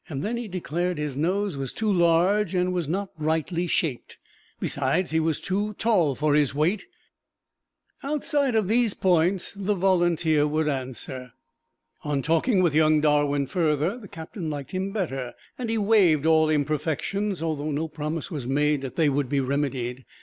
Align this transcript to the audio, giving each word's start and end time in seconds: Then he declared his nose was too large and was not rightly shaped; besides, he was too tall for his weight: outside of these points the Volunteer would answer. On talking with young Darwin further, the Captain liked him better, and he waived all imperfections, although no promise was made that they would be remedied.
Then 0.09 0.35
he 0.35 0.47
declared 0.47 0.97
his 0.97 1.15
nose 1.15 1.57
was 1.57 1.71
too 1.71 1.93
large 1.93 2.55
and 2.55 2.73
was 2.73 2.89
not 2.89 3.11
rightly 3.19 3.67
shaped; 3.67 4.17
besides, 4.59 5.11
he 5.11 5.19
was 5.19 5.39
too 5.39 5.73
tall 5.73 6.15
for 6.15 6.33
his 6.33 6.55
weight: 6.55 6.87
outside 8.01 8.55
of 8.55 8.67
these 8.67 8.95
points 8.95 9.53
the 9.55 9.75
Volunteer 9.75 10.47
would 10.47 10.67
answer. 10.67 11.33
On 12.03 12.23
talking 12.23 12.63
with 12.63 12.73
young 12.73 12.99
Darwin 12.99 13.45
further, 13.45 13.95
the 13.99 14.07
Captain 14.07 14.49
liked 14.49 14.71
him 14.71 14.91
better, 14.91 15.35
and 15.55 15.69
he 15.69 15.77
waived 15.77 16.25
all 16.25 16.49
imperfections, 16.49 17.43
although 17.43 17.69
no 17.71 17.87
promise 17.87 18.31
was 18.31 18.47
made 18.47 18.81
that 18.81 18.95
they 18.95 19.07
would 19.07 19.29
be 19.29 19.39
remedied. 19.39 20.03